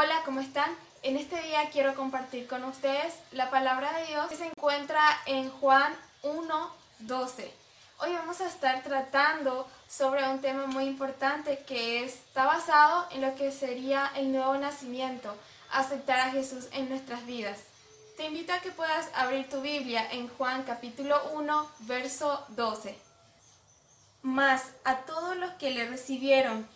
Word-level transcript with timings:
Hola, 0.00 0.22
¿cómo 0.24 0.38
están? 0.38 0.70
En 1.02 1.16
este 1.16 1.42
día 1.42 1.70
quiero 1.72 1.96
compartir 1.96 2.46
con 2.46 2.62
ustedes 2.62 3.14
la 3.32 3.50
palabra 3.50 3.92
de 3.94 4.06
Dios 4.06 4.28
que 4.28 4.36
se 4.36 4.46
encuentra 4.46 5.02
en 5.26 5.50
Juan 5.50 5.92
1.12. 6.22 7.50
Hoy 7.98 8.12
vamos 8.12 8.40
a 8.40 8.46
estar 8.46 8.84
tratando 8.84 9.68
sobre 9.88 10.22
un 10.28 10.40
tema 10.40 10.66
muy 10.66 10.84
importante 10.84 11.64
que 11.66 12.04
está 12.04 12.44
basado 12.46 13.08
en 13.10 13.22
lo 13.22 13.34
que 13.34 13.50
sería 13.50 14.12
el 14.14 14.30
nuevo 14.30 14.56
nacimiento, 14.56 15.34
aceptar 15.72 16.20
a 16.20 16.30
Jesús 16.30 16.68
en 16.70 16.88
nuestras 16.88 17.26
vidas. 17.26 17.58
Te 18.16 18.26
invito 18.26 18.52
a 18.52 18.60
que 18.60 18.70
puedas 18.70 19.10
abrir 19.16 19.50
tu 19.50 19.60
Biblia 19.62 20.06
en 20.12 20.28
Juan 20.28 20.62
capítulo 20.62 21.20
1, 21.32 21.70
verso 21.80 22.46
12. 22.50 22.96
Mas 24.22 24.62
a 24.84 24.98
todos 24.98 25.36
los 25.36 25.50
que 25.54 25.72
le 25.72 25.88
recibieron, 25.88 26.68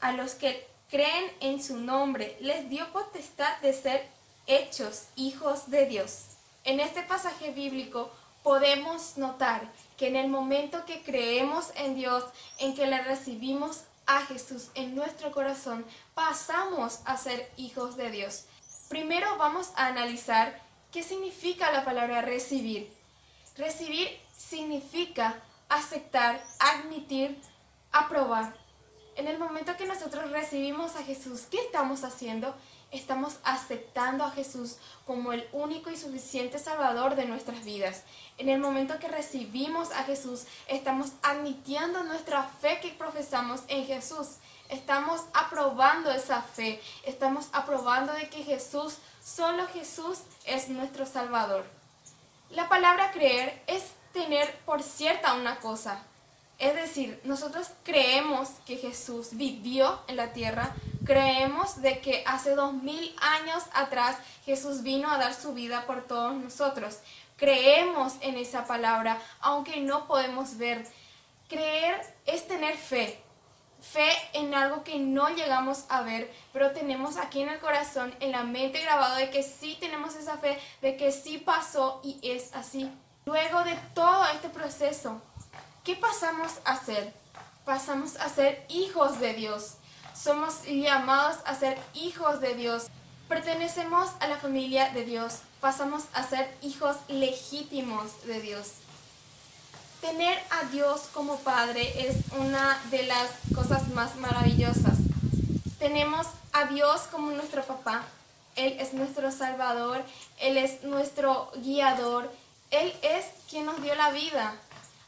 a 0.00 0.10
los 0.10 0.34
que 0.34 0.73
creen 0.90 1.30
en 1.40 1.62
su 1.62 1.78
nombre, 1.78 2.36
les 2.40 2.68
dio 2.68 2.90
potestad 2.92 3.56
de 3.58 3.72
ser 3.72 4.08
hechos 4.46 5.04
hijos 5.16 5.70
de 5.70 5.86
Dios. 5.86 6.26
En 6.64 6.80
este 6.80 7.02
pasaje 7.02 7.50
bíblico 7.50 8.12
podemos 8.42 9.16
notar 9.16 9.70
que 9.96 10.08
en 10.08 10.16
el 10.16 10.28
momento 10.28 10.84
que 10.84 11.02
creemos 11.02 11.70
en 11.76 11.94
Dios, 11.94 12.24
en 12.58 12.74
que 12.74 12.86
le 12.86 13.02
recibimos 13.02 13.84
a 14.06 14.20
Jesús 14.26 14.68
en 14.74 14.94
nuestro 14.94 15.32
corazón, 15.32 15.84
pasamos 16.14 17.00
a 17.04 17.16
ser 17.16 17.50
hijos 17.56 17.96
de 17.96 18.10
Dios. 18.10 18.44
Primero 18.88 19.36
vamos 19.38 19.70
a 19.76 19.86
analizar 19.86 20.60
qué 20.92 21.02
significa 21.02 21.72
la 21.72 21.84
palabra 21.84 22.22
recibir. 22.22 22.92
Recibir 23.56 24.08
significa 24.36 25.40
aceptar, 25.68 26.44
admitir, 26.58 27.40
aprobar. 27.92 28.54
En 29.16 29.28
el 29.28 29.38
momento 29.38 29.76
que 29.76 29.86
nosotros 29.86 30.32
recibimos 30.32 30.96
a 30.96 31.04
Jesús, 31.04 31.42
¿qué 31.48 31.58
estamos 31.58 32.02
haciendo? 32.02 32.52
Estamos 32.90 33.38
aceptando 33.44 34.24
a 34.24 34.32
Jesús 34.32 34.78
como 35.06 35.32
el 35.32 35.48
único 35.52 35.90
y 35.90 35.96
suficiente 35.96 36.58
Salvador 36.58 37.14
de 37.14 37.24
nuestras 37.24 37.64
vidas. 37.64 38.02
En 38.38 38.48
el 38.48 38.58
momento 38.58 38.98
que 38.98 39.06
recibimos 39.06 39.92
a 39.92 40.02
Jesús, 40.02 40.46
estamos 40.66 41.12
admitiendo 41.22 42.02
nuestra 42.02 42.42
fe 42.42 42.80
que 42.82 42.88
profesamos 42.88 43.62
en 43.68 43.86
Jesús. 43.86 44.38
Estamos 44.68 45.22
aprobando 45.32 46.10
esa 46.10 46.42
fe. 46.42 46.80
Estamos 47.04 47.46
aprobando 47.52 48.12
de 48.14 48.28
que 48.28 48.42
Jesús, 48.42 48.98
solo 49.24 49.68
Jesús, 49.68 50.18
es 50.44 50.68
nuestro 50.68 51.06
Salvador. 51.06 51.64
La 52.50 52.68
palabra 52.68 53.12
creer 53.12 53.62
es 53.68 53.92
tener 54.12 54.58
por 54.64 54.82
cierta 54.82 55.34
una 55.34 55.60
cosa, 55.60 56.04
es 56.58 56.74
decir, 56.74 57.20
nosotros 57.24 57.68
creemos 57.82 58.48
que 58.64 58.76
Jesús 58.76 59.30
vivió 59.32 60.00
en 60.06 60.16
la 60.16 60.32
tierra, 60.32 60.74
creemos 61.04 61.82
de 61.82 62.00
que 62.00 62.22
hace 62.26 62.54
dos 62.54 62.72
mil 62.72 63.14
años 63.20 63.64
atrás 63.72 64.16
Jesús 64.44 64.82
vino 64.82 65.10
a 65.10 65.18
dar 65.18 65.34
su 65.34 65.52
vida 65.52 65.84
por 65.86 66.06
todos 66.06 66.34
nosotros. 66.34 66.98
Creemos 67.36 68.14
en 68.20 68.36
esa 68.36 68.66
palabra, 68.66 69.20
aunque 69.40 69.80
no 69.80 70.06
podemos 70.06 70.56
ver. 70.56 70.86
Creer 71.48 72.00
es 72.24 72.46
tener 72.46 72.76
fe, 72.76 73.20
fe 73.80 74.10
en 74.32 74.54
algo 74.54 74.84
que 74.84 74.98
no 74.98 75.28
llegamos 75.30 75.84
a 75.88 76.02
ver, 76.02 76.32
pero 76.52 76.70
tenemos 76.70 77.16
aquí 77.16 77.42
en 77.42 77.48
el 77.48 77.58
corazón, 77.58 78.14
en 78.20 78.32
la 78.32 78.44
mente 78.44 78.80
grabado 78.80 79.16
de 79.16 79.30
que 79.30 79.42
sí 79.42 79.76
tenemos 79.80 80.14
esa 80.14 80.38
fe, 80.38 80.58
de 80.80 80.96
que 80.96 81.10
sí 81.10 81.38
pasó 81.38 82.00
y 82.04 82.18
es 82.22 82.54
así. 82.54 82.90
Luego 83.26 83.64
de 83.64 83.76
todo 83.94 84.24
este 84.32 84.48
proceso, 84.48 85.20
¿qué 85.84 85.94
pasamos 85.94 86.52
a 86.64 86.82
ser? 86.82 87.12
Pasamos 87.64 88.16
a 88.16 88.28
ser 88.28 88.64
hijos 88.68 89.20
de 89.20 89.34
Dios. 89.34 89.74
Somos 90.14 90.64
llamados 90.66 91.36
a 91.44 91.54
ser 91.54 91.78
hijos 91.92 92.40
de 92.40 92.54
Dios. 92.54 92.86
Pertenecemos 93.28 94.10
a 94.20 94.26
la 94.26 94.38
familia 94.38 94.90
de 94.90 95.04
Dios. 95.04 95.40
Pasamos 95.60 96.04
a 96.14 96.26
ser 96.26 96.56
hijos 96.62 96.96
legítimos 97.08 98.24
de 98.26 98.40
Dios. 98.40 98.72
Tener 100.00 100.38
a 100.50 100.64
Dios 100.70 101.02
como 101.12 101.36
Padre 101.38 102.08
es 102.08 102.16
una 102.38 102.78
de 102.90 103.04
las 103.04 103.30
cosas 103.54 103.88
más 103.88 104.16
maravillosas. 104.16 104.98
Tenemos 105.78 106.26
a 106.52 106.64
Dios 106.64 107.02
como 107.10 107.30
nuestro 107.30 107.62
papá. 107.62 108.02
Él 108.56 108.76
es 108.78 108.94
nuestro 108.94 109.30
Salvador. 109.30 110.02
Él 110.38 110.56
es 110.56 110.82
nuestro 110.82 111.50
guiador. 111.56 112.30
Él 112.70 112.94
es 113.02 113.26
quien 113.48 113.66
nos 113.66 113.82
dio 113.82 113.94
la 113.94 114.10
vida. 114.10 114.54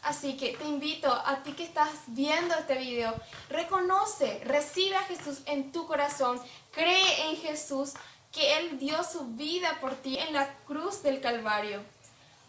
Así 0.06 0.36
que 0.36 0.56
te 0.56 0.64
invito 0.64 1.12
a 1.12 1.42
ti 1.42 1.50
que 1.50 1.64
estás 1.64 1.90
viendo 2.06 2.54
este 2.54 2.78
video, 2.78 3.12
reconoce, 3.48 4.40
recibe 4.44 4.94
a 4.94 5.02
Jesús 5.02 5.40
en 5.46 5.72
tu 5.72 5.84
corazón, 5.88 6.40
cree 6.70 7.28
en 7.28 7.36
Jesús, 7.38 7.94
que 8.30 8.56
Él 8.56 8.78
dio 8.78 9.02
su 9.02 9.26
vida 9.34 9.78
por 9.80 9.96
ti 9.96 10.16
en 10.16 10.32
la 10.32 10.54
cruz 10.58 11.02
del 11.02 11.20
Calvario. 11.20 11.82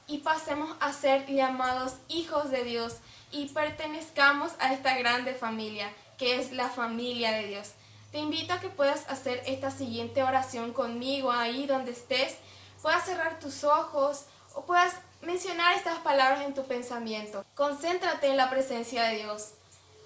Y 0.05 0.19
pasemos 0.19 0.77
a 0.79 0.93
ser 0.93 1.25
llamados 1.25 1.95
hijos 2.09 2.51
de 2.51 2.63
Dios 2.63 2.97
y 3.31 3.47
pertenezcamos 3.47 4.51
a 4.59 4.71
esta 4.71 4.95
grande 4.95 5.33
familia, 5.33 5.91
que 6.19 6.39
es 6.39 6.51
la 6.51 6.69
familia 6.69 7.31
de 7.31 7.47
Dios. 7.47 7.71
Te 8.11 8.19
invito 8.19 8.53
a 8.53 8.59
que 8.59 8.69
puedas 8.69 9.09
hacer 9.09 9.41
esta 9.47 9.71
siguiente 9.71 10.21
oración 10.21 10.73
conmigo 10.73 11.31
ahí 11.31 11.65
donde 11.65 11.93
estés. 11.93 12.35
Puedas 12.83 13.03
cerrar 13.03 13.39
tus 13.39 13.63
ojos 13.63 14.25
o 14.53 14.63
puedas 14.63 14.93
mencionar 15.21 15.75
estas 15.75 15.99
palabras 15.99 16.41
en 16.45 16.53
tu 16.53 16.65
pensamiento. 16.65 17.45
Concéntrate 17.55 18.27
en 18.27 18.37
la 18.37 18.49
presencia 18.49 19.03
de 19.03 19.17
Dios. 19.17 19.51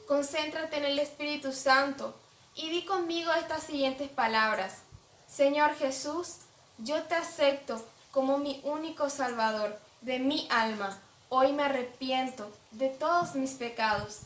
Concéntrate 0.07 0.77
en 0.77 0.85
el 0.85 0.99
Espíritu 0.99 1.51
Santo 1.51 2.16
y 2.55 2.69
di 2.69 2.85
conmigo 2.85 3.31
estas 3.33 3.63
siguientes 3.63 4.09
palabras. 4.09 4.79
Señor 5.27 5.75
Jesús, 5.75 6.38
yo 6.77 7.03
te 7.03 7.16
acepto 7.16 7.83
como 8.11 8.38
mi 8.38 8.59
único 8.63 9.09
Salvador 9.09 9.79
de 10.01 10.19
mi 10.19 10.47
alma. 10.51 10.99
Hoy 11.29 11.53
me 11.53 11.63
arrepiento 11.63 12.51
de 12.72 12.89
todos 12.89 13.35
mis 13.35 13.51
pecados, 13.51 14.19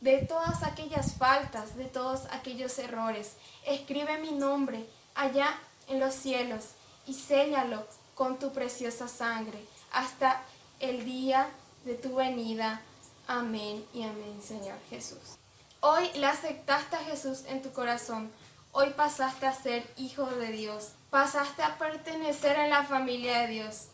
de 0.00 0.18
todas 0.18 0.62
aquellas 0.62 1.14
faltas, 1.14 1.76
de 1.76 1.86
todos 1.86 2.26
aquellos 2.30 2.78
errores. 2.78 3.32
Escribe 3.64 4.18
mi 4.18 4.30
nombre 4.30 4.86
allá 5.14 5.58
en 5.88 5.98
los 5.98 6.14
cielos 6.14 6.66
y 7.06 7.14
séllalo 7.14 7.84
con 8.16 8.38
tu 8.38 8.50
preciosa 8.50 9.08
sangre 9.08 9.62
hasta 9.92 10.42
el 10.80 11.04
día 11.04 11.48
de 11.84 11.94
tu 11.94 12.16
venida. 12.16 12.80
Amén 13.28 13.84
y 13.92 14.02
amén, 14.02 14.40
Señor 14.42 14.78
Jesús. 14.88 15.36
Hoy 15.80 16.10
le 16.14 16.26
aceptaste 16.26 16.96
a 16.96 17.04
Jesús 17.04 17.44
en 17.46 17.60
tu 17.60 17.72
corazón. 17.72 18.32
Hoy 18.72 18.90
pasaste 18.96 19.46
a 19.46 19.54
ser 19.54 19.86
hijo 19.98 20.24
de 20.26 20.50
Dios. 20.50 20.92
Pasaste 21.10 21.62
a 21.62 21.76
pertenecer 21.76 22.58
en 22.58 22.70
la 22.70 22.84
familia 22.84 23.40
de 23.42 23.48
Dios. 23.48 23.88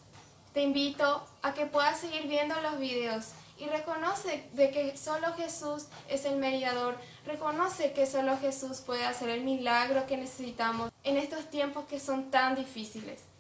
Te 0.55 0.63
invito 0.63 1.27
a 1.43 1.53
que 1.53 1.67
puedas 1.67 1.99
seguir 1.99 2.29
viendo 2.29 2.55
los 2.61 2.79
videos 2.79 3.31
y 3.59 3.67
reconoce 3.67 4.49
de 4.53 4.71
que 4.71 4.97
solo 4.97 5.35
Jesús 5.35 5.87
es 6.09 6.25
el 6.27 6.37
mediador. 6.37 6.97
Reconoce 7.27 7.93
que 7.93 8.07
solo 8.07 8.39
Jesús 8.39 8.79
puede 8.83 9.05
hacer 9.05 9.31
el 9.31 9.43
milagro 9.43 10.07
que 10.07 10.17
necesitamos 10.17 10.93
en 11.03 11.17
estos 11.17 11.51
tiempos 11.51 11.87
que 11.87 11.99
son 11.99 12.31
tan 12.31 12.55
difíciles. 12.55 13.32